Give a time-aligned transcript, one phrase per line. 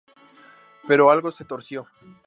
[0.87, 1.85] Pero algo se torció.